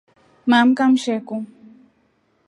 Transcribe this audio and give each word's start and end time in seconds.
Maamka 0.49 0.83
mshekuu. 0.91 1.43